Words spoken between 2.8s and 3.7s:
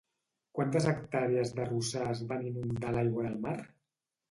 l'aigua del mar?